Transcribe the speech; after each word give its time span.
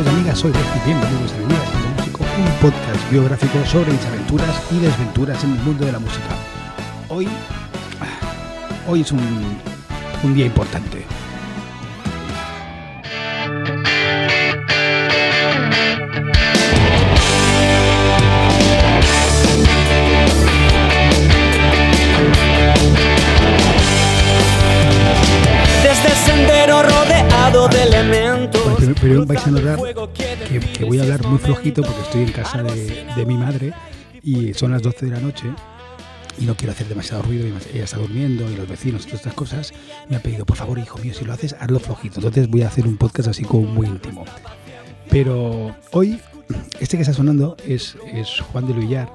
amigos 0.00 0.06
y 0.06 0.16
amigas, 0.16 0.38
soy 0.38 0.52
Regi, 0.52 0.80
bienvenidos 0.86 1.32
a 1.32 1.36
Vidas 1.36 1.72
de 1.72 2.02
Músico, 2.02 2.20
un 2.22 2.70
podcast 2.70 3.10
biográfico 3.10 3.66
sobre 3.66 3.92
mis 3.92 4.04
aventuras 4.06 4.62
y 4.70 4.78
desventuras 4.78 5.44
en 5.44 5.50
el 5.52 5.58
mundo 5.58 5.84
de 5.84 5.92
la 5.92 5.98
música. 5.98 6.36
Hoy, 7.08 7.28
hoy 8.88 9.00
es 9.02 9.12
un, 9.12 9.20
un 10.22 10.34
día 10.34 10.46
importante. 10.46 11.04
Voy 30.90 30.98
a 30.98 31.02
hablar 31.02 31.24
muy 31.26 31.38
flojito 31.38 31.82
porque 31.82 32.00
estoy 32.02 32.22
en 32.22 32.32
casa 32.32 32.62
de, 32.64 33.06
de 33.16 33.26
mi 33.26 33.36
madre 33.36 33.72
y 34.22 34.52
son 34.54 34.72
las 34.72 34.82
12 34.82 35.06
de 35.06 35.12
la 35.12 35.20
noche 35.20 35.44
y 36.38 36.44
no 36.46 36.54
quiero 36.56 36.72
hacer 36.72 36.88
demasiado 36.88 37.22
ruido, 37.22 37.46
y 37.46 37.52
ella 37.74 37.84
está 37.84 37.98
durmiendo 37.98 38.50
y 38.50 38.56
los 38.56 38.66
vecinos 38.68 39.02
y 39.02 39.06
todas 39.06 39.20
estas 39.20 39.34
cosas. 39.34 39.72
Me 40.08 40.16
ha 40.16 40.20
pedido, 40.20 40.44
por 40.46 40.56
favor, 40.56 40.78
hijo 40.78 40.98
mío, 40.98 41.12
si 41.14 41.24
lo 41.24 41.32
haces, 41.34 41.54
hazlo 41.60 41.78
flojito. 41.80 42.16
Entonces 42.16 42.48
voy 42.48 42.62
a 42.62 42.68
hacer 42.68 42.86
un 42.86 42.96
podcast 42.96 43.28
así 43.28 43.44
como 43.44 43.68
muy 43.68 43.86
íntimo. 43.86 44.24
Pero 45.10 45.76
hoy, 45.92 46.18
este 46.80 46.96
que 46.96 47.02
está 47.02 47.12
sonando 47.14 47.56
es, 47.66 47.96
es 48.12 48.40
Juan 48.52 48.66
del 48.66 48.78
Villar 48.78 49.12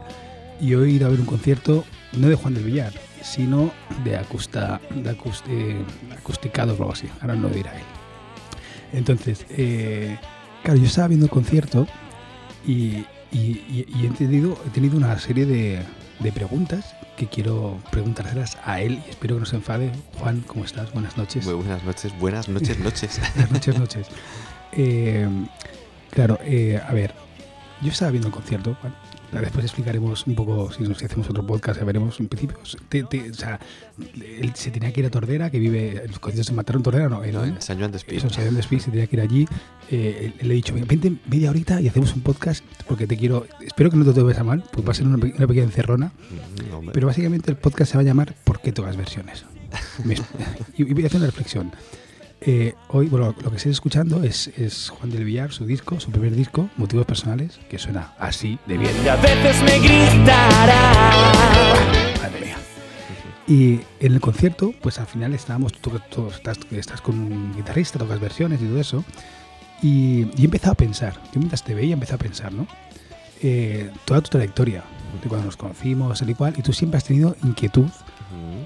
y 0.61 0.75
hoy 0.75 0.91
he 0.91 0.93
ido 0.95 1.07
a 1.07 1.09
ver 1.09 1.19
un 1.19 1.25
concierto, 1.25 1.83
no 2.13 2.29
de 2.29 2.35
Juan 2.35 2.53
del 2.53 2.63
Villar, 2.63 2.93
sino 3.23 3.71
de, 4.03 4.17
Acusta, 4.17 4.79
de 4.93 5.09
Acus- 5.09 5.43
eh, 5.49 5.83
Acusticados 6.17 6.77
o 6.79 6.83
algo 6.83 6.93
así. 6.93 7.07
Ahora 7.21 7.35
no 7.35 7.49
lo 7.49 7.55
dirá 7.55 7.75
él. 7.75 7.83
Entonces, 8.93 9.45
eh, 9.49 10.17
claro, 10.65 10.79
yo 10.79 10.85
estaba 10.87 11.07
viendo 11.07 11.27
el 11.27 11.31
concierto 11.31 11.87
y, 12.67 13.05
y- 13.31 13.61
y- 13.71 13.85
y 13.97 14.05
he, 14.05 14.09
tenido, 14.09 14.57
he 14.65 14.69
tenido 14.71 14.97
una 14.97 15.17
serie 15.19 15.45
de, 15.45 15.81
de 16.19 16.31
preguntas 16.31 16.95
que 17.15 17.27
quiero 17.27 17.79
preguntárselas 17.91 18.57
a 18.65 18.81
él 18.81 19.01
y 19.07 19.11
espero 19.11 19.35
que 19.35 19.39
no 19.41 19.45
se 19.45 19.55
enfade. 19.55 19.91
Juan, 20.19 20.41
¿cómo 20.45 20.65
estás? 20.65 20.91
Buenas 20.91 21.15
noches. 21.17 21.45
Muy 21.45 21.53
buenas 21.55 21.83
noches, 21.83 22.11
buenas 22.19 22.49
noches, 22.49 22.77
noches. 22.79 23.21
Buenas 23.35 23.51
noches, 23.51 23.79
noches. 23.79 24.07
Eh, 24.77 25.25
claro, 26.09 26.37
eh, 26.43 26.81
a 26.85 26.91
ver, 26.91 27.13
yo 27.85 27.91
estaba 27.91 28.11
viendo 28.11 28.27
el 28.27 28.33
concierto. 28.33 28.75
Juan. 28.81 28.93
Después 29.31 29.65
explicaremos 29.65 30.25
un 30.27 30.35
poco, 30.35 30.71
si 30.71 30.83
nos 30.83 31.03
hacemos 31.03 31.29
otro 31.29 31.45
podcast, 31.45 31.79
ya 31.79 31.85
veremos 31.85 32.17
en 32.21 32.27
principio. 32.29 32.57
te- 32.87 33.03
te- 33.03 33.31
o 33.31 33.33
sea, 33.33 33.59
él 34.15 34.51
se 34.55 34.71
tenía 34.71 34.93
que 34.93 35.01
ir 35.01 35.05
a 35.07 35.09
Tordera, 35.09 35.49
que 35.49 35.59
vive. 35.59 36.03
Los 36.07 36.19
conciertos 36.19 36.47
se 36.47 36.53
mataron 36.53 36.79
en 36.79 36.83
Tordera, 36.83 37.09
no, 37.09 37.17
No, 37.17 37.23
él, 37.23 37.35
en 37.35 37.61
San 37.61 37.77
Juan 37.77 37.91
de 37.91 37.97
Espí. 37.97 38.15
eso, 38.15 38.29
se 38.29 38.49
de 38.49 38.61
se 38.63 38.91
tenía 38.91 39.07
que 39.07 39.15
ir 39.17 39.21
allí. 39.21 39.47
Eh, 39.91 40.33
le 40.41 40.53
he 40.53 40.55
dicho, 40.55 40.73
"Venga, 40.73 40.85
vente 40.87 41.11
media 41.29 41.49
horita 41.49 41.81
y 41.81 41.87
hacemos 41.89 42.13
un 42.15 42.21
podcast 42.21 42.63
porque 42.87 43.07
te 43.07 43.17
quiero. 43.17 43.45
Espero 43.59 43.89
que 43.89 43.97
no 43.97 44.05
te 44.05 44.13
tomes 44.13 44.37
a 44.37 44.43
mal, 44.45 44.63
porque 44.71 44.85
va 44.87 44.91
a 44.91 44.95
ser 44.95 45.05
una, 45.07 45.15
una 45.17 45.47
pequeña 45.47 45.65
encerrona. 45.65 46.11
Mm, 46.69 46.73
hombre. 46.73 46.93
Pero 46.93 47.07
básicamente 47.07 47.51
el 47.51 47.57
podcast 47.57 47.91
se 47.91 47.97
va 47.97 48.01
a 48.01 48.05
llamar 48.05 48.35
¿Por 48.45 48.61
qué 48.61 48.71
tocas 48.71 48.95
versiones? 48.95 49.43
Y 50.77 50.83
voy 50.93 51.03
a 51.03 51.07
hacer 51.07 51.17
una 51.17 51.25
reflexión. 51.27 51.71
Eh, 52.47 52.75
hoy, 52.89 53.07
bueno, 53.07 53.33
lo 53.41 53.49
que 53.49 53.57
estáis 53.57 53.73
escuchando 53.73 54.21
es, 54.21 54.49
es 54.55 54.89
Juan 54.89 55.09
del 55.09 55.23
Villar, 55.25 55.51
su 55.51 55.65
disco, 55.65 55.99
su 55.99 56.11
primer 56.11 56.35
disco, 56.35 56.69
Motivos 56.77 57.07
Personales, 57.07 57.59
que 57.67 57.79
suena 57.79 58.13
así 58.19 58.59
de 58.67 58.77
bien. 58.77 58.91
Y 59.03 59.07
a 59.07 59.15
veces 59.15 59.63
me 59.63 59.79
gritará. 59.79 60.79
Madre 62.21 62.41
mía. 62.41 62.57
Y 63.47 63.79
en 63.99 64.13
el 64.13 64.19
concierto, 64.19 64.75
pues 64.79 64.99
al 64.99 65.07
final 65.07 65.33
estábamos, 65.33 65.73
tú, 65.73 65.99
tú 66.11 66.27
estás, 66.27 66.59
estás 66.69 67.01
con 67.01 67.17
un 67.17 67.55
guitarrista, 67.55 67.97
tocas 67.97 68.19
versiones 68.19 68.61
y 68.61 68.65
todo 68.65 68.79
eso. 68.79 69.03
Y, 69.81 70.27
y 70.37 70.41
he 70.41 70.45
empezado 70.45 70.73
a 70.73 70.75
pensar, 70.75 71.15
yo 71.33 71.39
mientras 71.39 71.63
te 71.63 71.73
veía 71.73 71.95
empecé 71.95 72.13
a 72.13 72.19
pensar, 72.19 72.53
¿no? 72.53 72.67
Eh, 73.41 73.89
toda 74.05 74.21
tu 74.21 74.29
trayectoria, 74.29 74.83
de 75.23 75.27
cuando 75.27 75.47
nos 75.47 75.57
conocimos, 75.57 76.21
el 76.21 76.29
igual, 76.29 76.53
y 76.55 76.61
tú 76.61 76.73
siempre 76.73 76.99
has 76.99 77.05
tenido 77.05 77.35
inquietud 77.43 77.89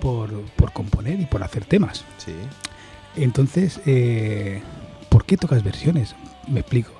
por, 0.02 0.34
por 0.58 0.74
componer 0.74 1.18
y 1.22 1.26
por 1.26 1.44
hacer 1.44 1.64
temas. 1.64 2.04
Sí. 2.18 2.34
Entonces, 3.16 3.82
eh, 3.86 4.62
¿por 5.10 5.26
qué 5.26 5.38
tocas 5.38 5.64
versiones? 5.64 6.16
Me 6.48 6.62
explico. 6.62 6.92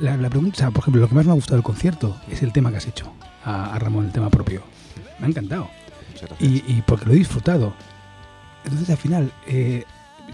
La, 0.00 0.16
la 0.16 0.28
pregunta, 0.28 0.56
o 0.56 0.58
sea, 0.58 0.70
por 0.70 0.82
ejemplo, 0.82 1.00
lo 1.00 1.08
que 1.08 1.14
más 1.14 1.24
me 1.24 1.32
ha 1.32 1.34
gustado 1.34 1.56
del 1.56 1.64
concierto 1.64 2.20
es 2.30 2.42
el 2.42 2.52
tema 2.52 2.70
que 2.70 2.76
has 2.76 2.86
hecho 2.86 3.12
a, 3.44 3.74
a 3.74 3.78
Ramón, 3.78 4.06
el 4.06 4.12
tema 4.12 4.28
propio. 4.30 4.62
Me 5.18 5.26
ha 5.26 5.28
encantado. 5.28 5.70
Y, 6.38 6.62
y 6.70 6.82
porque 6.86 7.06
lo 7.06 7.12
he 7.12 7.16
disfrutado. 7.16 7.74
Entonces, 8.64 8.90
al 8.90 8.98
final, 8.98 9.32
eh, 9.46 9.84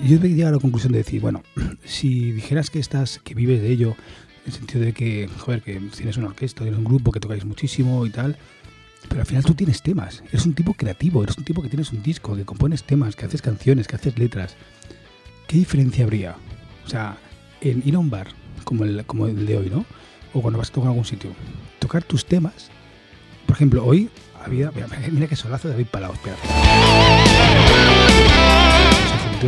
yo 0.02 0.16
he 0.16 0.28
llegado 0.28 0.48
a 0.48 0.56
la 0.56 0.60
conclusión 0.60 0.92
de 0.92 0.98
decir, 0.98 1.20
bueno, 1.20 1.42
si 1.84 2.32
dijeras 2.32 2.70
que 2.70 2.78
estás, 2.78 3.20
que 3.22 3.34
vives 3.34 3.62
de 3.62 3.70
ello, 3.70 3.96
en 4.44 4.46
el 4.46 4.52
sentido 4.52 4.84
de 4.84 4.92
que, 4.92 5.28
joder, 5.38 5.62
que 5.62 5.80
tienes 5.96 6.16
una 6.16 6.28
orquesta, 6.28 6.62
tienes 6.62 6.78
un 6.78 6.84
grupo, 6.84 7.12
que 7.12 7.20
tocáis 7.20 7.44
muchísimo 7.44 8.04
y 8.06 8.10
tal, 8.10 8.36
pero 9.08 9.20
al 9.20 9.26
final 9.26 9.44
tú 9.44 9.54
tienes 9.54 9.82
temas, 9.82 10.22
eres 10.28 10.46
un 10.46 10.54
tipo 10.54 10.74
creativo, 10.74 11.22
eres 11.22 11.38
un 11.38 11.44
tipo 11.44 11.62
que 11.62 11.68
tienes 11.68 11.92
un 11.92 12.02
disco, 12.02 12.36
que 12.36 12.44
compones 12.44 12.84
temas, 12.84 13.16
que 13.16 13.26
haces 13.26 13.42
canciones, 13.42 13.86
que 13.86 13.96
haces 13.96 14.18
letras. 14.18 14.56
¿Qué 15.46 15.58
diferencia 15.58 16.04
habría? 16.04 16.36
O 16.84 16.88
sea, 16.88 17.16
en 17.60 17.82
ir 17.84 17.94
a 17.94 17.98
un 17.98 18.10
bar, 18.10 18.28
como 18.64 18.84
el, 18.84 19.04
como 19.06 19.26
el 19.26 19.46
de 19.46 19.58
hoy, 19.58 19.70
¿no? 19.70 19.84
O 20.32 20.42
cuando 20.42 20.58
vas 20.58 20.70
a 20.70 20.72
tocar 20.72 20.88
algún 20.88 21.04
sitio, 21.04 21.30
tocar 21.78 22.02
tus 22.02 22.26
temas. 22.26 22.70
Por 23.46 23.56
ejemplo, 23.56 23.84
hoy 23.84 24.10
había. 24.44 24.70
Mira, 24.72 24.88
mira 25.10 25.26
qué 25.26 25.36
solazo 25.36 25.68
de 25.68 25.74
David 25.74 25.86
Palau, 25.90 26.12
espera. 26.12 26.36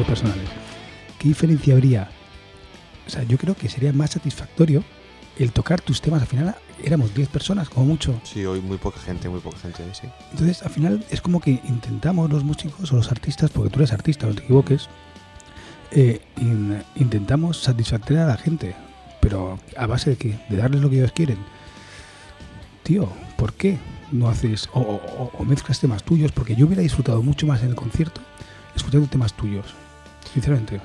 Personales. 0.07 0.49
¿Qué 1.19 1.29
diferencia 1.29 1.75
habría? 1.75 2.09
O 3.05 3.11
sea, 3.11 3.25
yo 3.25 3.37
creo 3.37 3.57
que 3.57 3.69
sería 3.69 3.93
más 3.93 4.11
satisfactorio 4.11 4.85
el 5.39 5.53
tocar 5.53 5.81
tus 5.81 6.01
temas. 6.01 6.21
Al 6.23 6.27
final 6.29 6.55
éramos 6.83 7.15
10 7.15 7.29
personas, 7.29 7.69
como 7.69 7.87
mucho. 7.87 8.21
Sí, 8.25 8.45
hoy 8.45 8.61
muy 8.61 8.77
poca 8.79 9.01
gente, 9.01 9.29
muy 9.29 9.41
poca 9.41 9.59
gente, 9.59 9.83
sí. 9.93 10.09
Entonces, 10.33 10.63
al 10.63 10.71
final 10.71 11.05
es 11.11 11.21
como 11.21 11.41
que 11.41 11.61
intentamos 11.69 12.31
los 12.31 12.45
músicos 12.45 12.93
o 12.93 12.97
los 12.97 13.11
artistas, 13.11 13.51
porque 13.51 13.71
tú 13.71 13.79
eres 13.81 13.93
artista, 13.93 14.27
no 14.27 14.35
te 14.35 14.43
equivoques, 14.43 14.89
eh, 15.91 16.21
in- 16.41 16.83
intentamos 16.97 17.63
satisfacer 17.63 18.19
a 18.19 18.27
la 18.27 18.37
gente, 18.37 18.75
pero 19.21 19.59
a 19.77 19.87
base 19.87 20.11
de 20.11 20.17
qué? 20.17 20.39
De 20.49 20.57
darles 20.57 20.81
lo 20.81 20.91
que 20.91 20.97
ellos 20.99 21.13
quieren. 21.13 21.39
Tío, 22.83 23.09
¿por 23.37 23.53
qué 23.55 23.79
no 24.13 24.29
haces 24.29 24.69
o, 24.73 24.81
o- 24.81 25.31
o 25.39 25.45
mezclas 25.45 25.81
temas 25.81 26.03
tuyos? 26.03 26.33
Porque 26.33 26.57
yo 26.57 26.67
hubiera 26.67 26.83
disfrutado 26.83 27.23
mucho 27.23 27.47
más 27.47 27.63
en 27.63 27.69
el 27.69 27.75
concierto 27.75 28.21
escuchando 28.75 29.07
temas 29.09 29.35
tuyos, 29.35 29.67
sinceramente. 30.33 30.81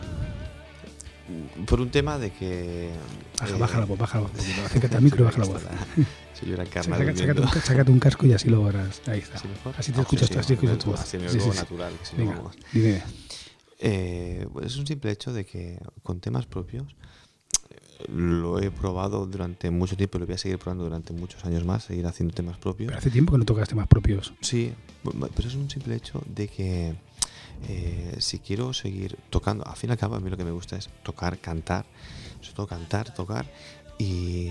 Por 1.66 1.79
un 1.79 1.89
tema 1.89 2.17
de 2.19 2.31
que... 2.31 2.89
Baja, 3.39 3.56
eh, 3.56 3.59
baja 3.59 3.79
la 3.79 3.85
voz, 3.85 3.97
baja 3.97 4.17
la 4.19 4.28
voz. 4.28 4.31
Acércate 4.66 4.97
al 4.97 5.01
micro 5.03 5.22
y 5.22 5.25
baja 5.25 5.39
la 5.39 5.45
voz. 5.45 5.61
Señora 6.39 6.66
Carla 6.66 6.97
Saca- 6.97 7.16
sácate, 7.16 7.41
un, 7.41 7.47
sácate 7.47 7.91
un 7.91 8.00
casco 8.00 8.25
y 8.25 8.34
así 8.34 8.50
lo 8.50 8.63
verás. 8.66 9.01
Ahí 9.07 9.19
está. 9.19 9.38
¿Así? 9.38 9.47
Así 9.78 9.91
te 9.94 10.00
Ah, 10.00 10.01
escuchas, 10.01 10.28
sí, 10.28 10.34
sí, 10.34 10.39
así 10.39 10.53
escuchas 10.53 10.78
tu 10.79 10.91
voz. 10.91 11.00
Así 11.00 11.17
me 11.17 11.29
Sí, 11.29 11.38
oigo 11.38 11.53
sí, 11.53 11.57
natural. 11.59 11.94
que 11.97 12.06
si 12.06 12.16
Venga, 12.17 12.35
no- 12.35 12.51
dime. 12.73 13.01
Eh, 13.79 14.47
pues 14.51 14.66
es 14.67 14.75
un 14.78 14.85
simple 14.88 15.11
hecho 15.11 15.31
de 15.34 15.45
que 15.45 15.79
con 16.03 16.19
temas 16.19 16.45
propios 16.45 16.84
eh, 17.69 18.05
lo 18.11 18.59
he 18.61 18.72
probado 18.72 19.25
durante 19.25 19.72
mucho 19.72 19.95
tiempo 19.95 20.17
y 20.17 20.22
lo 20.22 20.25
voy 20.25 20.35
a 20.35 20.38
seguir 20.38 20.57
probando 20.57 20.84
durante 20.84 21.13
muchos 21.13 21.44
años 21.45 21.63
más, 21.66 21.85
seguir 21.85 22.05
haciendo 22.05 22.34
temas 22.34 22.57
propios. 22.57 22.88
Pero 22.88 23.00
hace 23.00 23.09
tiempo 23.09 23.31
que 23.34 23.38
no 23.40 23.45
tocas 23.45 23.69
temas 23.69 23.88
propios. 23.88 24.34
Sí, 24.41 24.73
pero 25.35 25.47
es 25.47 25.55
un 25.55 25.69
simple 25.69 25.95
hecho 25.95 26.22
de 26.28 26.47
que 26.47 26.95
eh, 27.68 28.16
si 28.19 28.40
quiero 28.40 28.74
seguir 28.74 29.18
tocando, 29.30 29.66
al 29.66 29.75
fin 29.75 29.90
y 29.90 29.94
al 29.94 29.97
cabo 29.97 30.16
a 30.16 30.19
mí 30.19 30.30
lo 30.30 30.38
que 30.38 30.44
me 30.44 30.52
gusta 30.52 30.75
es 30.75 30.90
tocar, 31.03 31.40
cantar, 31.40 31.86
sobre 32.41 32.56
todo 32.56 32.68
cantar, 32.68 33.14
tocar 33.14 33.46
y 33.97 34.50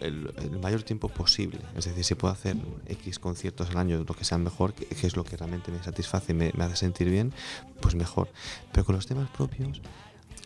el, 0.00 0.32
mayor 0.60 0.82
tiempo 0.82 1.08
posible. 1.08 1.58
Es 1.76 1.86
decir, 1.86 2.04
si 2.04 2.14
puedo 2.14 2.32
hacer 2.32 2.56
X 2.88 3.18
conciertos 3.18 3.70
al 3.70 3.78
año, 3.78 4.04
lo 4.06 4.14
que 4.14 4.24
sea 4.24 4.38
mejor, 4.38 4.74
que, 4.74 4.86
es 5.06 5.16
lo 5.16 5.24
que 5.24 5.36
realmente 5.36 5.72
me 5.72 5.82
satisface 5.82 6.32
y 6.32 6.34
me 6.34 6.52
hace 6.58 6.76
sentir 6.76 7.08
bien, 7.10 7.32
pues 7.80 7.94
mejor. 7.94 8.28
Pero 8.72 8.84
con 8.84 8.94
los 8.94 9.06
temas 9.06 9.28
propios, 9.30 9.80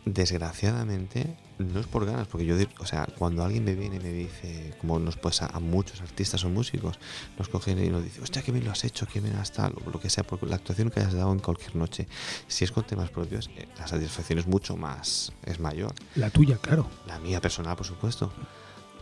desgraciadamente, 0.05 1.37
no 1.59 1.81
es 1.81 1.87
por 1.87 2.05
ganas, 2.05 2.27
porque 2.27 2.45
yo, 2.45 2.57
o 2.79 2.87
sea, 2.87 3.07
cuando 3.19 3.45
alguien 3.45 3.65
me 3.65 3.75
viene 3.75 3.97
y 3.97 4.01
me 4.01 4.13
dice, 4.13 4.75
como 4.81 4.99
nos 4.99 5.17
pasa 5.17 5.49
a 5.53 5.61
muchos 5.61 6.01
artistas 6.03 6.45
o 6.45 6.51
músicos, 6.51 6.99
nos 7.39 7.49
cogen 7.49 7.83
y 7.83 7.89
nos 7.89 8.05
dicen, 8.05 8.23
hostia, 8.23 8.43
qué 8.43 8.53
bien 8.53 8.65
lo 8.65 8.71
has 8.71 8.85
hecho, 8.85 9.07
qué 9.07 9.21
bien 9.21 9.37
has 9.37 9.53
tal, 9.53 9.75
o 9.85 9.91
lo 9.91 10.01
que 10.01 10.11
sea, 10.11 10.25
porque 10.25 10.47
la 10.47 10.57
actuación 10.57 10.91
que 10.91 11.01
hayas 11.01 11.15
dado 11.15 11.33
en 11.33 11.39
cualquier 11.39 11.77
noche, 11.77 12.07
si 12.49 12.65
es 12.65 12.73
con 12.73 12.85
temas 12.85 13.11
propios, 13.11 13.51
eh, 13.57 13.67
la 13.79 13.87
satisfacción 13.87 14.39
es 14.39 14.47
mucho 14.47 14.77
más, 14.77 15.33
es 15.45 15.59
mayor. 15.59 15.95
La 16.17 16.31
tuya, 16.31 16.59
claro. 16.59 16.89
La 17.07 17.19
mía 17.19 17.41
personal, 17.41 17.77
por 17.77 17.87
supuesto. 17.87 18.33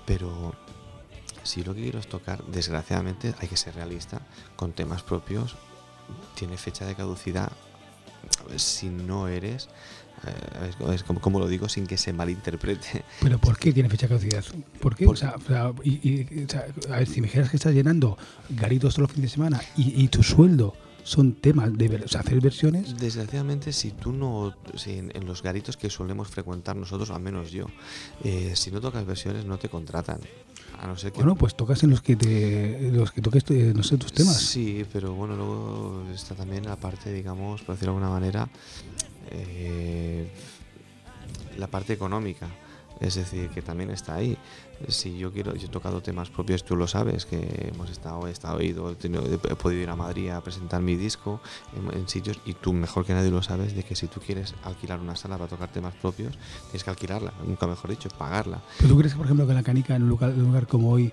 Pero 0.07 0.55
si 1.43 1.65
lo 1.65 1.75
que 1.75 1.83
quiero 1.83 1.99
es 1.99 2.09
tocar, 2.09 2.45
desgraciadamente 2.47 3.35
hay 3.41 3.49
que 3.49 3.57
ser 3.57 3.75
realista, 3.75 4.21
con 4.57 4.73
temas 4.73 5.03
propios, 5.03 5.57
tiene 6.35 6.57
fecha 6.59 6.85
de 6.85 6.95
caducidad 6.95 7.53
si 8.57 8.89
no 8.89 9.29
eres, 9.29 9.69
es- 10.69 10.95
es 10.95 11.03
como, 11.05 11.21
como 11.21 11.39
lo 11.39 11.49
digo 11.49 11.69
sin 11.69 11.87
que 11.87 11.97
se 11.99 12.13
malinterprete. 12.13 13.05
Pero 13.21 13.39
¿por 13.39 13.59
qué 13.59 13.73
tiene 13.73 13.89
fecha 13.89 14.07
de 14.07 14.11
caducidad? 14.17 14.45
¿Por 14.81 14.95
qué? 14.97 15.05
Por- 15.07 15.15
O 15.15 15.17
sea, 15.19 15.35
y- 15.85 16.09
y- 16.09 16.45
o 16.45 16.49
sea, 16.49 16.67
a 16.91 16.97
ver, 16.99 17.07
si 17.09 17.21
me 17.21 17.27
dijeras 17.27 17.51
que 17.51 17.57
estás 17.57 17.75
llenando 17.75 18.17
garitos 18.51 18.95
todos 18.95 19.09
los 19.09 19.13
fines 19.13 19.31
de 19.31 19.35
semana 19.35 19.61
y, 19.77 20.03
y 20.03 20.09
tu 20.09 20.23
sueldo 20.23 20.75
son 21.05 21.35
temas 21.35 21.77
de 21.77 21.97
o 22.05 22.09
sea, 22.09 22.21
hacer 22.21 22.41
versiones. 22.41 22.97
Desgraciadamente, 22.97 23.73
si 23.73 23.91
tú 23.91 24.13
no, 24.13 24.55
si 24.77 24.93
en, 24.99 25.11
en 25.17 25.27
los 25.27 25.43
garitos 25.43 25.77
que 25.77 25.91
solemos 25.91 26.29
frecuentar 26.29 26.77
nosotros, 26.77 27.11
al 27.11 27.21
menos 27.21 27.51
yo, 27.51 27.67
eh, 28.23 28.53
si 28.55 28.71
no 28.71 28.81
tocas 28.81 29.05
versiones 29.05 29.45
no 29.45 29.59
te 29.59 29.69
contratan. 29.69 30.21
A 30.81 30.87
no 30.87 30.97
ser 30.97 31.13
que 31.13 31.19
Bueno, 31.19 31.35
pues 31.37 31.55
tocas 31.55 31.83
en 31.85 31.91
los 31.91 32.03
que 32.03 32.17
te, 32.17 32.91
los 32.93 33.13
que 33.13 33.21
toques, 33.21 33.45
eh, 33.51 33.73
no 33.77 33.83
sé, 33.83 33.99
tus 33.99 34.13
temas. 34.13 34.37
Sí, 34.37 34.85
pero 34.93 35.13
bueno, 35.15 35.37
luego 35.37 36.03
está 36.13 36.35
también 36.35 36.65
la 36.65 36.77
parte, 36.77 37.13
digamos, 37.13 37.63
por 37.63 37.75
decirlo 37.75 37.93
de 37.93 37.99
alguna 37.99 38.11
manera, 38.19 38.49
eh, 39.31 40.29
la 41.59 41.67
parte 41.67 41.93
económica. 41.93 42.49
Es 43.01 43.17
decir, 43.17 43.49
que 43.49 43.63
también 43.63 43.91
está 43.91 44.15
ahí. 44.15 44.37
Si 44.87 45.19
yo 45.19 45.33
quiero, 45.33 45.57
yo 45.57 45.67
he 45.67 45.71
tocado 45.71 46.03
temas 46.03 46.31
propios, 46.31 46.63
tú 46.63 46.77
lo 46.77 46.87
sabes, 46.87 47.27
que 47.27 47.71
hemos 47.75 47.91
estado, 47.91 48.29
he 48.29 48.31
estado 48.31 48.63
ido, 48.63 48.91
he, 48.91 48.95
tenido- 48.95 49.25
podido 49.57 49.83
ir 49.83 49.91
a 49.91 49.97
Madrid 49.97 50.29
a 50.31 50.41
presentar 50.41 50.83
mi 50.83 50.95
disco 50.95 51.41
en, 51.93 52.09
sitios 52.09 52.39
y 52.45 52.55
tú 52.55 52.73
mejor 52.73 53.05
que 53.05 53.13
nadie 53.13 53.31
lo 53.31 53.43
sabes 53.43 53.75
de 53.75 53.83
que 53.83 53.97
si 53.97 54.07
tú 54.07 54.21
quieres 54.21 54.55
alquilar 54.63 55.01
una 55.01 55.17
sala 55.17 55.37
para 55.37 55.49
tocar 55.49 55.73
temas 55.73 55.95
propios, 55.95 56.39
tienes 56.67 56.85
que 56.85 56.91
alquilarla, 56.91 57.33
nunca 57.45 57.67
mejor 57.67 57.91
dicho, 57.91 58.09
pagarla. 58.17 58.63
Pero 58.79 58.91
tú 58.91 58.99
crees 58.99 59.15
por 59.15 59.25
ejemplo, 59.27 59.49
que 59.49 59.55
la 59.55 59.63
canica, 59.65 59.97
en 59.97 60.05
un 60.05 60.09
lugar 60.11 60.67
como 60.69 60.91
hoy, 60.91 61.13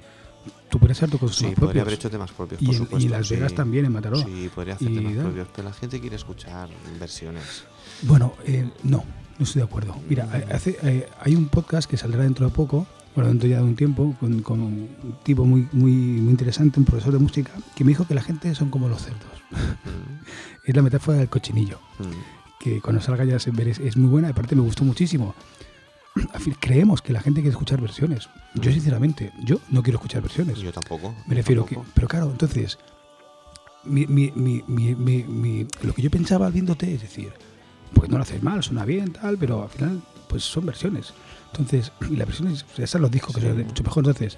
tú 0.69 0.80
podrías 0.80 1.00
tocado 1.00 1.18
tus 1.28 1.36
Sí, 1.36 1.44
temas 1.46 1.56
podría 1.56 1.68
propios. 1.68 1.81
haber 1.84 1.94
hecho 1.94 2.10
temas 2.10 2.31
propios, 2.31 2.62
y, 2.62 2.66
por 2.66 2.74
en, 2.75 2.80
supuesto. 2.81 3.06
y 3.07 3.10
Las 3.10 3.28
sí. 3.28 3.36
Vegas 3.36 3.54
también, 3.56 3.86
en 3.86 3.92
Mataró. 3.92 4.18
Sí, 4.18 4.50
podría 4.54 4.75
hacer 4.75 4.90
Y 4.92 4.96
temas 4.96 5.13
tal. 5.13 5.24
propios, 5.24 5.48
pero 5.56 5.68
la 5.69 5.74
gente 5.74 6.00
quiere 6.00 6.16
escuchar 6.16 6.69
versiones. 7.00 7.63
Bueno, 8.04 8.34
eh, 8.46 8.69
no, 8.84 9.04
no 9.38 9.44
estoy 9.44 9.62
de 9.62 9.66
acuerdo. 9.68 9.96
Mira, 10.07 10.25
Mm. 10.25 10.54
hace, 10.54 10.78
eh, 10.84 11.10
hay 11.22 11.36
un 11.36 11.48
podcast 11.50 11.90
que 11.90 11.98
saldrá 11.98 12.24
dentro 12.24 12.46
de 12.46 12.51
poco, 12.54 12.88
bueno, 13.16 13.30
dentro 13.30 13.48
ya 13.50 13.57
de 13.57 13.63
un 13.63 13.75
tiempo, 13.75 14.16
con, 14.19 14.42
con 14.42 14.60
un 14.62 14.90
tipo 15.24 15.44
muy, 15.46 15.68
muy, 15.72 15.92
muy 15.92 16.30
interesante, 16.31 16.80
un 16.80 16.86
profesor 16.86 17.13
de 17.13 17.19
música, 17.19 17.52
que 17.75 17.84
me 17.84 17.90
dijo 17.90 18.06
que 18.07 18.13
la 18.13 18.22
gente 18.22 18.54
son 18.56 18.69
como 18.69 18.88
los 18.88 19.02
cerdos. 19.04 19.24
Mm, 19.52 20.24
es 20.66 20.75
la 20.75 20.81
metáfora 20.81 21.18
del 21.18 21.28
cochinillo, 21.30 21.80
mm, 22.00 22.60
que 22.63 22.81
cuando 22.81 23.02
salga 23.02 23.25
ya 23.25 23.40
se 23.40 23.52
ver 23.52 23.68
es, 23.69 23.80
es 23.80 23.98
muy 23.98 24.10
buena, 24.10 24.30
aparte 24.30 24.56
me 24.56 24.62
gustó 24.62 24.84
muchísimo. 24.84 25.34
Creemos 26.60 27.01
que 27.01 27.13
la 27.13 27.21
gente 27.21 27.42
quiere 27.42 27.51
escuchar 27.51 27.80
versiones. 27.81 28.30
Yo, 28.56 28.71
sinceramente, 28.71 29.31
yo 29.44 29.60
no 29.69 29.83
quiero 29.83 29.98
escuchar 29.98 30.21
versiones. 30.21 30.57
Yo 30.60 30.71
tampoco. 30.71 31.16
Me 31.27 31.36
refiero 31.36 31.66
que. 31.66 31.75
tampoco. 31.75 31.92
Pero 31.95 32.07
claro, 32.07 32.30
entonces. 32.31 32.77
Mi, 33.86 34.06
mi, 34.07 34.31
mi, 34.36 34.62
mi, 34.68 34.94
mi- 34.95 35.24
mi- 35.24 35.68
lo 35.83 35.94
que 35.94 36.01
yo 36.01 36.10
pensaba 36.12 36.50
viéndote 36.50 36.94
es 36.94 37.01
decir, 37.01 37.31
pues 37.94 38.10
no 38.10 38.18
lo 38.18 38.24
haces 38.24 38.44
mal, 38.44 38.62
suena 38.62 38.83
bien, 38.83 39.13
tal, 39.13 39.38
pero 39.38 39.63
al 39.63 39.69
final, 39.69 40.01
pues 40.27 40.44
son 40.44 40.66
versiones. 40.66 41.13
Entonces, 41.51 41.92
y 42.10 42.16
las 42.18 42.27
versiones, 42.27 42.66
o 42.71 42.75
sea, 42.75 42.86
esas 42.86 43.00
los 43.01 43.10
discos 43.10 43.33
que 43.36 43.42
son 43.42 43.57
mucho 43.66 43.83
mejor. 43.83 44.06
Entonces, 44.06 44.38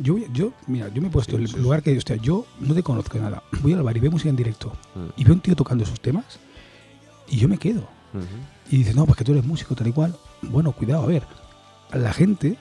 yo, 0.00 0.16
yo, 0.32 0.52
mira, 0.66 0.88
yo 0.92 1.00
me 1.02 1.08
he 1.08 1.10
puesto 1.10 1.36
Sí, 1.36 1.42
en 1.42 1.48
sí, 1.48 1.56
el 1.56 1.62
lugar 1.62 1.82
que, 1.82 1.96
hostia, 1.96 2.16
yo 2.16 2.46
no 2.58 2.74
te 2.74 2.82
conozco 2.82 3.16
nada. 3.18 3.42
Voy 3.62 3.74
al 3.74 3.82
bar 3.82 3.96
y 3.96 4.00
veo 4.00 4.10
música 4.10 4.30
en 4.30 4.36
directo 4.36 4.72
Mm, 4.96 5.06
y 5.20 5.24
veo 5.24 5.34
un 5.34 5.40
tío 5.40 5.54
tocando 5.54 5.86
sus 5.86 6.00
temas 6.00 6.40
y 7.28 7.36
yo 7.36 7.48
me 7.48 7.58
quedo. 7.58 7.86
Y 8.70 8.78
dices, 8.78 8.94
no, 8.96 9.06
pues 9.06 9.16
que 9.18 9.24
tú 9.24 9.32
eres 9.32 9.44
músico, 9.44 9.74
tal 9.74 9.86
y 9.88 9.92
cual. 9.92 10.14
Bueno, 10.42 10.72
cuidado, 10.72 11.02
a 11.02 11.06
ver. 11.06 11.22
A 11.90 11.98
la 11.98 12.12
gente 12.12 12.56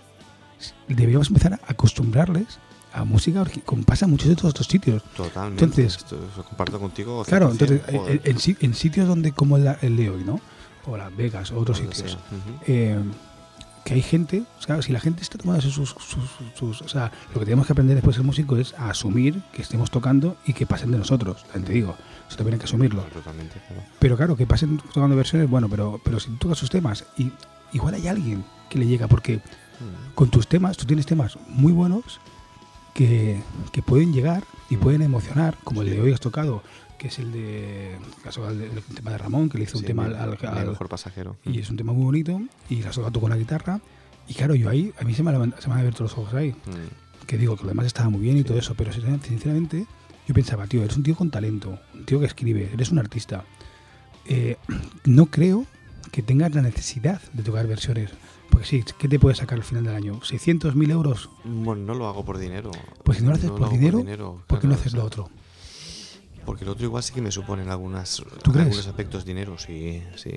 deberíamos 0.88 1.28
empezar 1.28 1.54
a 1.54 1.60
acostumbrarles 1.72 2.60
a 2.92 3.04
música 3.04 3.46
como 3.66 3.84
pasa 3.84 4.06
en 4.06 4.12
muchos 4.12 4.28
de 4.28 4.34
estos 4.34 4.50
otros 4.50 4.68
sitios. 4.68 5.04
Totalmente. 5.16 5.63
Entonces- 5.63 5.98
esto, 5.98 6.18
lo 6.36 6.44
comparto 6.44 6.80
contigo. 6.80 7.24
Claro, 7.25 7.50
100%, 7.50 7.51
entonces, 7.51 7.81
joder, 7.92 8.22
en, 8.24 8.31
en 8.31 8.40
si- 8.40 8.57
en 8.60 8.74
sitios 8.74 9.07
donde, 9.07 9.31
como 9.31 9.57
el, 9.57 9.68
el 9.81 9.96
de 9.96 10.10
hoy, 10.10 10.24
¿no? 10.24 10.40
O 10.88 10.98
Las 10.98 11.16
Vegas, 11.16 11.52
o 11.52 11.60
otros 11.60 11.78
sitios, 11.78 12.18
eh, 12.66 12.98
que 13.84 13.94
hay 13.94 14.02
gente, 14.02 14.44
o 14.60 14.62
sea, 14.62 14.81
si 14.81 14.92
la 14.92 15.00
gente 15.00 15.22
está 15.22 15.38
tomando 15.38 15.62
sus, 15.62 15.74
sus, 15.74 15.90
sus- 15.90 16.30
sus- 16.56 16.81
O 16.81 16.88
sea, 16.90 17.12
lo 17.34 17.40
que 17.40 17.46
tenemos 17.46 17.66
que 17.66 17.74
aprender 17.74 17.96
después 17.96 18.16
de 18.16 18.20
ser 18.20 18.26
músico 18.26 18.58
es 18.58 18.74
a 18.76 18.90
asumir 18.90 19.42
que 19.54 19.62
estemos 19.62 19.90
tocando 19.90 20.38
y 20.46 20.54
que 20.54 20.66
pasen 20.66 20.92
de 20.92 20.98
nosotros. 20.98 21.44
También 21.46 21.66
te 21.66 21.74
digo, 21.74 21.96
eso 22.28 22.38
también 22.38 22.54
hay 22.56 22.60
que 22.60 22.66
asumirlo. 22.66 23.02
Totalmente, 23.04 23.56
claro. 23.68 23.84
Pero 24.00 24.18
claro, 24.18 24.36
que 24.36 24.46
pasen 24.46 24.78
tocando 24.94 25.16
versiones, 25.16 25.50
bueno, 25.50 25.68
pero, 25.70 26.00
pero 26.04 26.20
si 26.20 26.30
tú 26.31 26.38
tocas 26.38 26.58
sus 26.58 26.70
temas 26.70 27.06
y 27.18 27.31
igual 27.74 27.94
hay 27.96 28.08
alguien 28.08 28.44
que 28.70 28.80
le 28.80 28.86
llega, 28.88 29.08
porque 29.08 29.42
Mm, 29.80 30.14
con 30.14 30.30
tus 30.30 30.46
temas, 30.46 30.76
tú 30.76 30.86
tienes 30.86 31.06
temas 31.06 31.38
muy 31.48 31.72
buenos 31.72 32.20
que, 32.94 33.42
que 33.72 33.81
pueden 33.81 34.12
llegar 34.12 34.44
y 34.70 34.76
Mm. 34.76 34.80
pueden 34.81 35.02
emocionar, 35.04 35.56
como 35.64 35.81
el 35.84 35.88
Sí. 35.90 35.96
de 35.96 36.02
hoy 36.02 36.12
has 36.12 36.20
tocado, 36.20 36.64
que 37.00 37.07
es 37.07 37.18
el 37.18 37.31
de 37.31 37.98
caso 38.24 38.48
el, 38.48 38.62
el 38.62 38.84
tema 38.84 39.10
de 39.12 39.18
Ramón, 39.18 39.50
que 39.50 39.57
le 39.57 39.63
hizo 39.63 39.78
un 39.78 39.81
sí, 39.81 39.88
tema 39.88 40.07
mi- 40.07 40.13
al, 40.13 40.38
al- 40.46 40.68
mejor 40.69 40.88
pasajero. 40.90 41.38
y 41.46 41.57
es 41.60 41.69
un 41.72 41.78
tema 41.78 41.94
muy 41.94 42.04
bonito 42.06 42.40
y 42.69 42.84
la 42.84 42.92
tú 42.92 43.19
con 43.19 43.31
la 43.31 43.38
guitarra 43.38 43.80
y 44.28 44.36
claro, 44.36 44.54
yo 44.54 44.69
ahí 44.69 44.94
a 45.00 45.04
mí 45.06 45.16
se 45.16 45.24
me, 45.24 45.31
han 45.31 45.56
se 45.60 45.68
me 45.68 45.74
han 45.74 45.80
abierto 45.80 46.04
los 46.04 46.13
ojos 46.18 46.34
ahí, 46.36 46.51
Mm, 46.51 47.25
que 47.25 47.38
digo 47.40 47.56
que 47.57 47.63
lo 47.63 47.69
demás 47.69 47.88
estaba 47.88 48.10
muy 48.10 48.22
bien 48.22 48.38
y 48.38 48.44
todo 48.44 48.60
eso, 48.60 48.75
pero 48.75 48.92
sinceramente- 48.94 49.88
yo 50.28 50.34
pensaba, 50.36 50.68
tío, 50.68 50.84
eres 50.84 50.96
un 50.98 51.01
tío 51.04 51.16
con 51.16 51.31
talento, 51.31 51.80
un 51.96 52.06
tío 52.06 52.19
que 52.19 52.28
escribe, 52.28 52.69
eres 52.72 52.92
un 52.92 53.00
artista. 53.00 53.45
Eh, 54.28 54.57
no 55.06 55.25
creo 55.28 55.66
que 56.12 56.22
tengas 56.22 56.54
la 56.54 56.62
necesidad 56.62 57.19
de 57.34 57.42
tocar 57.44 57.66
versiones. 57.66 58.12
Porque 58.50 58.66
sí, 58.68 58.84
¿qué 58.98 59.07
te 59.07 59.19
puede 59.19 59.36
sacar 59.36 59.57
al 59.60 59.63
final 59.63 59.84
del 59.86 59.95
año? 59.95 60.19
¿600, 60.22 60.74
1000 60.75 60.92
euros? 60.92 61.30
Bueno, 61.44 61.84
no 61.86 61.94
lo 61.94 62.07
hago 62.07 62.25
por 62.25 62.38
dinero. 62.40 62.72
Pues 63.04 63.18
si 63.19 63.24
no 63.24 63.30
lo 63.30 63.36
haces 63.36 63.52
por 63.52 63.63
hago 63.63 63.72
dinero, 63.72 63.98
dinero, 64.00 64.44
¿Por 64.48 64.60
qué 64.60 64.68
no 64.68 64.74
claro, 64.74 64.81
haces 64.81 64.94
o 64.95 64.98
lo 64.98 65.04
otro? 65.06 65.30
Porque 66.46 66.64
el 66.64 66.70
otro 66.70 66.86
igual 66.86 67.04
sí 67.04 67.14
que 67.14 67.22
me 67.22 67.32
supone 67.32 67.64
en 67.64 67.70
algunas, 67.70 68.22
algunos 68.46 68.88
aspectos 68.88 69.26
dinero, 69.26 69.58
sí, 69.58 70.04
sí. 70.16 70.32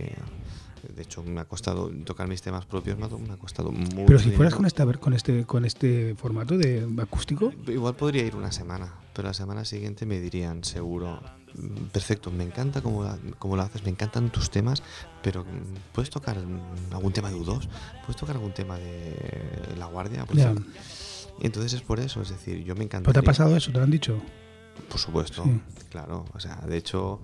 De 0.95 1.03
hecho, 1.03 1.23
me 1.23 1.41
ha 1.41 1.45
costado 1.45 1.89
tocar 2.05 2.27
mis 2.27 2.43
temas 2.43 2.67
propios, 2.67 2.99
me 2.99 3.07
ha, 3.07 3.37
costado 3.37 3.71
mucho 3.71 4.05
Pero 4.07 4.19
si 4.19 4.31
fueras 4.33 4.55
con, 4.55 4.67
esta, 4.67 4.85
con, 4.85 5.13
este, 5.15 5.45
con 5.47 5.65
este 5.65 6.15
formato 6.17 6.59
de 6.59 6.89
acústico, 7.01 7.53
Igual 7.69 7.95
podría 7.95 8.25
ir 8.25 8.35
una 8.35 8.51
semana, 8.51 8.93
pero 9.15 9.29
la 9.29 9.35
semana 9.35 9.65
siguiente 9.65 10.07
me 10.07 10.19
dirían, 10.19 10.65
seguro, 10.65 11.21
"Mm, 11.55 11.85
perfecto, 11.93 12.33
me 12.33 12.43
encanta 12.43 12.81
cómo, 12.83 13.09
cómo 13.39 13.55
lo 13.55 13.63
haces, 13.63 13.85
me 13.85 13.91
encantan 13.91 14.31
tus 14.31 14.51
temas, 14.51 14.83
pero 15.23 15.45
mm, 15.45 15.93
¿puedes 15.93 16.11
tocar 16.11 16.37
algún 16.91 17.13
tema 17.13 17.31
de 17.31 17.37
U2? 17.37 17.69
¿Puedes 18.01 18.17
tocar 18.17 18.35
algún 18.37 18.53
tema 18.53 18.77
de 18.77 19.15
La 19.79 19.87
Guardia? 19.87 20.25
Pues 20.27 20.45
entonces 21.41 21.75
es 21.75 21.83
por 21.83 22.01
eso, 22.01 22.23
es 22.23 22.31
decir, 22.31 22.65
yo 22.65 22.75
me 22.75 22.85
encanta. 22.85 23.05
¿Pero 23.11 23.21
te 23.21 23.27
ha 23.27 23.31
pasado 23.31 23.57
eso? 23.57 23.71
¿Te 23.71 23.79
lo 23.79 23.85
han 23.85 23.91
dicho? 23.91 24.21
Por 24.88 24.99
supuesto, 25.00 25.44
Sí. 25.44 25.61
claro. 25.90 26.25
O 26.34 26.40
sea, 26.40 26.56
de 26.69 26.76
hecho, 26.76 27.20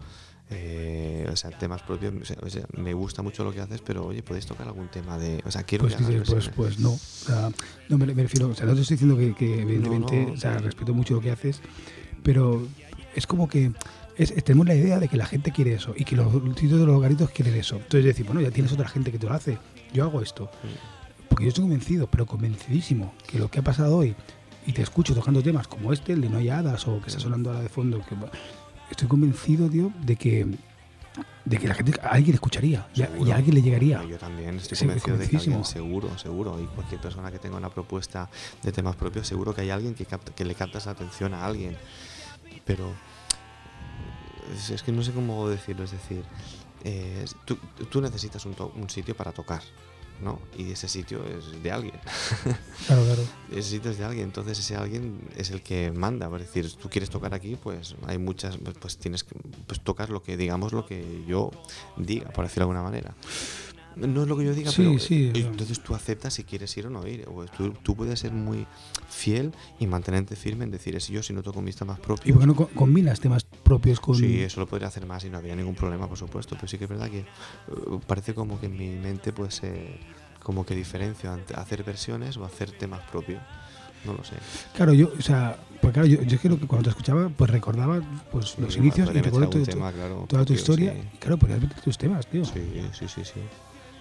eh, 0.50 1.28
o 1.30 1.36
sea, 1.36 1.50
temas 1.50 1.82
propios, 1.82 2.14
o 2.42 2.48
sea, 2.50 2.64
me 2.76 2.94
gusta 2.94 3.22
mucho 3.22 3.44
lo 3.44 3.52
que 3.52 3.60
haces, 3.60 3.80
pero 3.82 4.06
oye, 4.06 4.22
¿podéis 4.22 4.46
tocar 4.46 4.66
algún 4.66 4.88
tema 4.88 5.18
de...? 5.18 5.42
O 5.44 5.50
sea, 5.50 5.62
quiero 5.64 5.84
Pues, 5.84 5.96
que 5.96 6.04
dices, 6.04 6.28
pues, 6.28 6.48
pues 6.56 6.78
no. 6.78 6.92
O 6.92 6.98
sea, 6.98 7.50
no 7.88 7.98
me, 7.98 8.06
me 8.06 8.22
refiero, 8.22 8.48
o 8.48 8.54
sea, 8.54 8.64
no 8.66 8.74
te 8.74 8.80
estoy 8.80 8.94
diciendo 8.96 9.16
que, 9.18 9.34
que 9.34 9.60
evidentemente, 9.62 10.26
no, 10.26 10.32
o 10.32 10.36
sea, 10.36 10.58
sí. 10.58 10.64
respeto 10.64 10.94
mucho 10.94 11.14
lo 11.14 11.20
que 11.20 11.30
haces, 11.30 11.60
pero 12.22 12.66
es 13.14 13.26
como 13.26 13.48
que 13.48 13.72
es, 14.16 14.30
es- 14.30 14.42
tenemos 14.44 14.66
la 14.66 14.74
idea 14.74 14.98
de 14.98 15.08
que 15.08 15.16
la 15.18 15.26
gente 15.26 15.52
quiere 15.52 15.74
eso 15.74 15.92
y 15.96 16.04
que 16.04 16.16
los 16.16 16.32
sitios 16.58 16.80
de 16.80 16.86
los 16.86 17.00
garitos 17.00 17.30
quieren 17.30 17.54
eso. 17.54 17.76
Entonces 17.76 18.04
decir, 18.04 18.24
bueno, 18.24 18.40
ya 18.40 18.50
tienes 18.50 18.72
otra 18.72 18.88
gente 18.88 19.12
que 19.12 19.18
te 19.18 19.26
lo 19.26 19.34
hace, 19.34 19.58
yo 19.92 20.04
hago 20.04 20.22
esto. 20.22 20.50
Porque 21.28 21.44
yo 21.44 21.48
estoy 21.48 21.62
convencido, 21.64 22.06
pero 22.06 22.24
convencidísimo, 22.24 23.12
que 23.26 23.38
lo 23.38 23.50
que 23.50 23.58
ha 23.60 23.62
pasado 23.62 23.98
hoy, 23.98 24.16
y 24.68 24.72
te 24.74 24.82
escucho 24.82 25.14
tocando 25.14 25.42
temas 25.42 25.66
como 25.66 25.94
este, 25.94 26.12
el 26.12 26.20
de 26.20 26.28
No 26.28 26.36
hay 26.36 26.50
hadas, 26.50 26.86
o 26.86 27.00
que 27.00 27.08
está 27.08 27.18
sonando 27.18 27.48
ahora 27.48 27.62
de 27.62 27.70
fondo, 27.70 28.04
que 28.06 28.14
estoy 28.90 29.08
convencido, 29.08 29.66
tío, 29.70 29.90
de 30.02 30.14
que 30.16 30.46
de 31.46 31.56
que 31.56 31.66
la 31.66 31.74
gente, 31.74 31.98
a 32.02 32.08
alguien 32.08 32.34
escucharía 32.34 32.86
y 32.94 33.00
a, 33.00 33.06
y 33.06 33.08
Seguro. 33.12 33.32
a 33.32 33.36
alguien 33.36 33.54
le 33.54 33.62
llegaría. 33.62 34.04
Yo 34.04 34.18
también 34.18 34.56
estoy 34.56 34.76
Sí, 34.76 34.84
convencido 34.84 35.16
de 35.16 35.26
que 35.26 35.36
alguien, 35.38 35.64
seguro, 35.64 36.18
seguro, 36.18 36.60
y 36.62 36.66
cualquier 36.66 37.00
persona 37.00 37.32
que 37.32 37.38
tenga 37.38 37.56
una 37.56 37.70
propuesta 37.70 38.28
de 38.62 38.70
temas 38.70 38.94
propios, 38.94 39.26
seguro 39.26 39.54
que 39.54 39.62
hay 39.62 39.70
alguien 39.70 39.94
que, 39.94 40.04
capta- 40.04 40.32
que 40.34 40.44
le 40.44 40.54
captas 40.54 40.84
la 40.84 40.92
atención 40.92 41.32
a 41.32 41.46
alguien. 41.46 41.74
Pero 42.66 42.92
es, 44.54 44.68
es 44.68 44.82
que 44.82 44.92
no 44.92 45.02
sé 45.02 45.12
cómo 45.12 45.48
decirlo, 45.48 45.84
es 45.84 45.92
decir, 45.92 46.22
eh, 46.84 47.24
tú, 47.46 47.56
tú 47.90 48.02
necesitas 48.02 48.44
un, 48.44 48.54
un 48.76 48.90
sitio 48.90 49.16
para 49.16 49.32
tocar, 49.32 49.62
¿no? 50.22 50.38
Y 50.56 50.72
ese 50.72 50.88
sitio 50.88 51.24
es 51.24 51.62
de 51.62 51.70
alguien. 51.70 51.94
Claro, 52.86 53.04
claro. 53.04 53.22
ese 53.50 53.70
sitio 53.70 53.90
es 53.90 53.98
de 53.98 54.04
alguien, 54.04 54.24
entonces 54.24 54.58
ese 54.58 54.74
alguien 54.74 55.20
es 55.36 55.50
el 55.50 55.62
que 55.62 55.90
manda. 55.90 56.26
Es 56.36 56.42
decir, 56.42 56.72
tú 56.72 56.88
quieres 56.88 57.10
tocar 57.10 57.34
aquí, 57.34 57.56
pues 57.62 57.96
hay 58.06 58.16
muchas, 58.16 58.56
pues, 58.56 58.76
pues 58.80 58.96
tienes 58.96 59.24
que 59.24 59.34
pues, 59.66 59.80
tocar 59.80 60.08
lo 60.08 60.22
que, 60.22 60.38
digamos, 60.38 60.72
lo 60.72 60.86
que 60.86 61.24
yo 61.26 61.50
diga, 61.98 62.30
por 62.30 62.44
decirlo 62.44 62.66
de 62.66 62.70
alguna 62.70 62.82
manera. 62.82 63.14
No 63.96 64.22
es 64.22 64.28
lo 64.28 64.36
que 64.36 64.44
yo 64.44 64.54
diga, 64.54 64.70
Sí, 64.70 64.82
pero 64.86 64.98
sí, 65.00 65.30
eh, 65.34 65.40
entonces 65.50 65.80
tú 65.80 65.94
aceptas 65.94 66.34
si 66.34 66.44
quieres 66.44 66.76
ir 66.76 66.86
o 66.86 66.90
no 66.90 67.06
ir. 67.06 67.24
O 67.28 67.44
tú, 67.46 67.72
tú 67.82 67.96
puedes 67.96 68.20
ser 68.20 68.30
muy 68.32 68.64
fiel 69.08 69.52
y 69.80 69.86
mantenerte 69.88 70.36
firme 70.36 70.64
en 70.64 70.70
decir, 70.70 70.94
es 70.94 71.08
yo 71.08 71.22
si 71.22 71.32
no 71.32 71.42
toco 71.42 71.60
mis 71.62 71.74
temas 71.74 71.98
¿Y 71.98 72.02
propios. 72.02 72.32
por 72.34 72.40
qué 72.42 72.46
no 72.46 72.54
co- 72.54 72.68
combinas 72.74 73.18
temas 73.18 73.44
propios 73.44 73.98
con.? 73.98 74.14
Sí, 74.14 74.40
eso 74.40 74.60
lo 74.60 74.66
podría 74.68 74.86
hacer 74.88 75.04
más 75.06 75.24
y 75.24 75.30
no 75.30 75.38
habría 75.38 75.56
ningún 75.56 75.74
problema, 75.74 76.06
por 76.08 76.16
supuesto. 76.16 76.54
Pero 76.54 76.68
sí 76.68 76.78
que 76.78 76.84
es 76.84 76.90
verdad 76.90 77.10
que 77.10 77.20
eh, 77.20 77.24
parece 78.06 78.34
como 78.34 78.60
que 78.60 78.66
en 78.66 78.76
mi 78.76 78.88
mente 78.90 79.32
pues 79.32 79.62
eh, 79.64 79.98
como 80.42 80.64
que 80.64 80.74
diferencio 80.76 81.32
entre 81.34 81.56
hacer 81.56 81.82
versiones 81.82 82.36
o 82.36 82.44
hacer 82.44 82.70
temas 82.70 83.00
propios. 83.10 83.42
No 84.04 84.12
lo 84.12 84.22
sé. 84.22 84.36
Claro, 84.74 84.94
yo, 84.94 85.10
o 85.18 85.22
sea, 85.22 85.58
pues 85.80 85.92
claro, 85.92 86.06
yo, 86.06 86.22
yo 86.22 86.36
es 86.36 86.40
que 86.40 86.48
cuando 86.48 86.84
te 86.84 86.90
escuchaba, 86.90 87.28
pues 87.30 87.50
recordaba 87.50 88.00
pues 88.30 88.56
los 88.58 88.74
Sí, 88.74 88.78
inicios 88.78 89.10
y 89.12 89.18
algún 89.18 89.50
tu- 89.50 89.62
tema, 89.64 89.90
claro, 89.92 90.24
toda 90.28 90.44
tu 90.44 90.52
historia. 90.52 90.92
sí. 90.92 91.00
Y 91.14 91.16
claro, 91.18 91.36
podrías 91.36 91.60
meter 91.60 91.80
tus 91.80 91.98
temas, 91.98 92.24
tío. 92.28 92.44
Sí, 92.44 92.60
sí, 92.96 93.08
sí, 93.08 93.24
sí. 93.24 93.40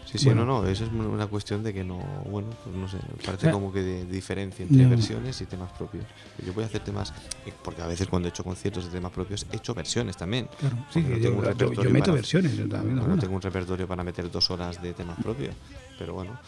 Sí, 0.09 0.17
sí, 0.17 0.25
Bueno. 0.27 0.45
no, 0.45 0.61
no, 0.63 0.67
eso 0.69 0.85
es 0.85 0.91
una 0.91 1.27
cuestión 1.27 1.63
de 1.63 1.73
que 1.73 1.83
no, 1.83 1.97
bueno, 2.29 2.47
pues 2.63 2.73
no 2.73 2.87
sé, 2.87 2.97
parece 3.25 3.51
como 3.51 3.73
que 3.73 3.81
de 3.83 4.05
diferencia 4.05 4.63
entre 4.63 4.83
no. 4.83 4.89
versiones 4.89 5.41
y 5.41 5.45
temas 5.45 5.69
propios. 5.73 6.05
Yo 6.45 6.53
voy 6.53 6.63
a 6.63 6.67
hacer 6.67 6.81
temas, 6.81 7.13
porque 7.61 7.81
a 7.81 7.87
veces 7.87 8.07
cuando 8.07 8.27
he 8.27 8.31
hecho 8.31 8.41
conciertos 8.45 8.85
de 8.85 8.91
temas 8.91 9.11
propios, 9.11 9.45
he 9.51 9.57
hecho 9.57 9.73
versiones 9.73 10.15
también. 10.15 10.47
Claro, 10.59 10.77
sí, 10.93 11.01
no 11.01 11.17
yo, 11.17 11.31
meto 11.35 11.99
para- 12.05 12.13
versiones 12.13 12.55
yo 12.55 12.69
también. 12.69 12.95
No, 12.95 13.17
tengo 13.19 13.35
un 13.35 13.41
repertorio 13.41 13.85
para 13.85 14.01
meter 14.05 14.31
dos 14.31 14.49
horas 14.49 14.81
de 14.81 14.93
temas 14.93 15.17
propios, 15.21 15.53
pero 15.99 16.13
bueno. 16.13 16.39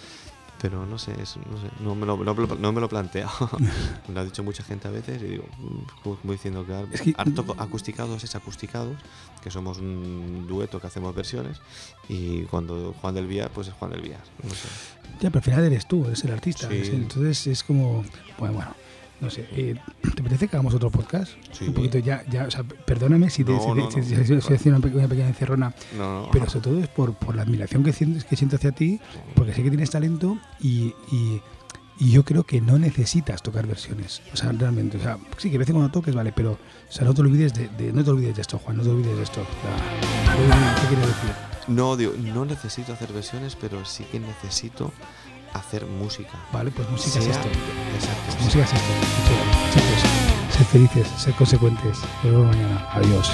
Pero 0.61 0.85
no 0.85 0.97
sé, 0.97 1.11
es- 1.21 1.37
no, 1.37 1.57
sé 1.57 1.67
no, 1.79 1.95
me 1.95 2.05
lo, 2.05 2.17
no, 2.17 2.33
me 2.35 2.45
lo- 2.47 2.55
no 2.55 2.71
me 2.73 2.79
lo 2.81 2.87
he 2.87 2.89
planteado. 2.89 3.31
me 4.07 4.13
lo 4.13 4.19
ha 4.19 4.25
dicho 4.25 4.43
mucha 4.43 4.63
gente 4.63 4.87
a 4.87 4.91
veces 4.91 5.21
y 5.21 5.25
digo, 5.25 5.45
mm, 5.57 6.01
como, 6.03 6.17
diciendo 6.31 6.65
que, 6.65 6.95
Es 6.95 7.01
que- 7.01 7.13
harto 7.17 7.55
acusticados 7.57 8.23
es 8.23 8.35
acusticados, 8.35 8.97
que 9.41 9.49
somos 9.51 9.77
un 9.77 10.45
dueto 10.47 10.81
que 10.81 10.87
hacemos 10.87 11.15
versiones 11.15 11.61
y 12.09 12.41
cuando 12.43 12.93
Juan 13.01 13.15
del 13.15 13.27
Villar, 13.27 13.49
pues 13.51 13.67
es 13.69 13.73
Juan 13.75 13.91
del 13.91 14.01
Villar. 14.01 14.21
No 14.43 14.49
sé. 14.49 14.67
Ya, 15.21 15.29
pero 15.29 15.37
al 15.39 15.43
final 15.43 15.63
eres 15.65 15.87
tú, 15.87 16.05
eres 16.05 16.23
el 16.25 16.31
artista. 16.31 16.67
Sí. 16.69 16.89
entonces 16.93 17.47
es 17.47 17.63
como, 17.63 18.03
bueno, 18.37 18.53
bueno, 18.55 18.75
no 19.21 19.29
sé. 19.29 19.47
eh, 19.51 19.75
¿Te 20.15 20.21
apetece 20.21 20.47
que 20.47 20.55
hagamos 20.55 20.73
otro 20.73 20.89
podcast? 20.89 21.33
Sí. 21.51 21.67
Un 21.67 21.73
poquito 21.73 21.97
ya, 21.99 22.23
ya, 22.29 22.45
o 22.45 22.51
sea, 22.51 22.63
perdóname 22.63 23.29
si 23.29 23.43
te 23.43 23.51
No, 23.51 23.59
si- 23.59 23.65
si- 24.03 24.15
no, 24.15 24.23
si- 24.25 24.31
no. 24.33 24.39
estoy 24.39 24.55
haciendo 24.55 24.79
una, 24.79 24.87
pe- 24.89 24.97
una 24.97 25.07
pequeña 25.07 25.27
encerrona, 25.27 25.73
No, 25.97 26.21
no. 26.23 26.29
pero 26.31 26.49
sobre 26.49 26.63
todo 26.69 26.79
es 26.79 26.87
por, 26.87 27.13
por 27.13 27.35
la 27.35 27.41
admiración 27.43 27.83
que 27.83 27.93
sientes, 27.93 28.23
que 28.25 28.35
siento 28.35 28.55
hacia 28.55 28.71
ti, 28.71 28.99
porque 29.35 29.53
sé 29.53 29.63
que 29.63 29.69
tienes 29.69 29.89
talento 29.89 30.37
y, 30.61 30.93
y, 31.11 31.41
y 31.99 32.11
yo 32.11 32.23
creo 32.23 32.43
que 32.45 32.61
no 32.61 32.79
necesitas 32.79 33.43
tocar 33.43 33.67
versiones. 33.67 34.21
O 34.33 34.37
sea, 34.37 34.51
realmente, 34.53 34.97
o 34.97 35.01
sea, 35.01 35.17
sí, 35.37 35.49
que 35.49 35.57
a 35.57 35.59
veces 35.59 35.73
cuando 35.73 35.91
toques, 35.91 36.15
vale, 36.15 36.31
pero 36.31 36.53
o 36.53 36.91
sea, 36.91 37.05
no 37.05 37.13
te 37.13 37.21
olvides 37.21 37.53
de, 37.53 37.67
de- 37.77 37.91
no 37.91 38.03
te 38.03 38.09
olvides 38.11 38.35
de 38.35 38.41
esto, 38.41 38.57
Juan, 38.57 38.77
no 38.77 38.83
te 38.83 38.89
olvides 38.89 39.17
de 39.17 39.23
esto. 39.23 39.41
O 39.41 39.45
sea, 39.45 40.75
¿Qué 40.81 40.87
quieres 40.87 41.07
decir? 41.07 41.29
No, 41.67 41.95
digo, 41.97 42.13
no 42.33 42.45
necesito 42.45 42.93
hacer 42.93 43.11
versiones, 43.13 43.55
pero 43.59 43.85
sí 43.85 44.03
que 44.11 44.19
necesito 44.19 44.91
hacer 45.53 45.85
música. 45.85 46.37
Vale, 46.51 46.71
pues 46.71 46.89
música 46.89 47.19
es 47.19 47.27
esto. 47.27 47.47
Exacto. 47.95 48.43
Música 48.43 48.63
es 48.63 48.73
esto. 48.73 48.93
Chicos, 49.73 50.57
sed 50.57 50.65
felices, 50.65 51.07
sed 51.17 51.33
consecuentes. 51.35 51.99
Nos 52.23 52.33
vemos 52.33 52.47
mañana. 52.47 52.87
Adiós. 52.93 53.31